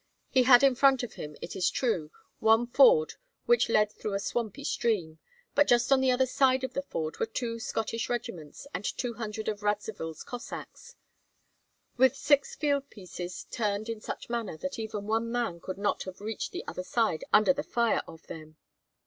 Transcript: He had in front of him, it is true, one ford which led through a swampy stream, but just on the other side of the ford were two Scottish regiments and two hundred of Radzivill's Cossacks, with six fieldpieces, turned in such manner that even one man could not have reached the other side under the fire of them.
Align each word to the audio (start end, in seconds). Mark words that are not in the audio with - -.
He 0.31 0.41
had 0.41 0.63
in 0.63 0.73
front 0.73 1.03
of 1.03 1.13
him, 1.13 1.37
it 1.43 1.55
is 1.55 1.69
true, 1.69 2.09
one 2.39 2.65
ford 2.65 3.13
which 3.45 3.69
led 3.69 3.91
through 3.91 4.15
a 4.15 4.19
swampy 4.19 4.63
stream, 4.63 5.19
but 5.53 5.67
just 5.67 5.91
on 5.91 6.01
the 6.01 6.09
other 6.09 6.25
side 6.25 6.63
of 6.63 6.73
the 6.73 6.81
ford 6.81 7.19
were 7.19 7.27
two 7.27 7.59
Scottish 7.59 8.09
regiments 8.09 8.65
and 8.73 8.83
two 8.83 9.13
hundred 9.13 9.47
of 9.47 9.61
Radzivill's 9.61 10.23
Cossacks, 10.23 10.95
with 11.97 12.15
six 12.15 12.55
fieldpieces, 12.55 13.45
turned 13.51 13.89
in 13.89 14.01
such 14.01 14.27
manner 14.27 14.57
that 14.57 14.79
even 14.79 15.05
one 15.05 15.31
man 15.31 15.59
could 15.59 15.77
not 15.77 16.01
have 16.05 16.19
reached 16.19 16.51
the 16.51 16.63
other 16.67 16.83
side 16.83 17.23
under 17.31 17.53
the 17.53 17.61
fire 17.61 18.01
of 18.07 18.25
them. 18.25 18.57